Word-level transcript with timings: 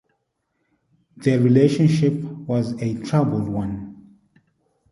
Their 1.15 1.39
relationship 1.39 2.13
was 2.47 2.71
a 2.81 2.95
troubled 3.03 3.47
one. 3.47 4.17